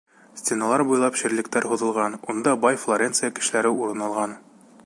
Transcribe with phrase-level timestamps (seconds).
[0.39, 4.39] Стеналар буйлап ширлектәр һуҙылған, унда бай Флоренция кешеләре урын алған.